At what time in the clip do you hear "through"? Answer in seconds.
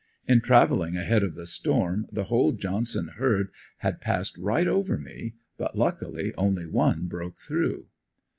7.37-7.85